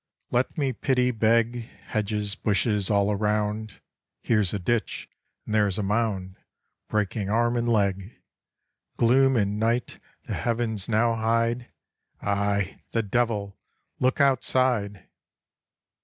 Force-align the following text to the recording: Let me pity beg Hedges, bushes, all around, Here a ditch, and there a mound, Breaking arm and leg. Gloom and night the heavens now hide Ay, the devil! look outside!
Let 0.31 0.57
me 0.57 0.73
pity 0.73 1.11
beg 1.11 1.69
Hedges, 1.89 2.33
bushes, 2.33 2.89
all 2.89 3.11
around, 3.11 3.81
Here 4.23 4.41
a 4.41 4.57
ditch, 4.57 5.07
and 5.45 5.53
there 5.53 5.67
a 5.67 5.83
mound, 5.83 6.37
Breaking 6.89 7.29
arm 7.29 7.55
and 7.55 7.69
leg. 7.69 8.15
Gloom 8.97 9.35
and 9.35 9.59
night 9.59 9.99
the 10.23 10.33
heavens 10.33 10.89
now 10.89 11.13
hide 11.13 11.67
Ay, 12.19 12.81
the 12.89 13.03
devil! 13.03 13.59
look 13.99 14.19
outside! 14.19 15.07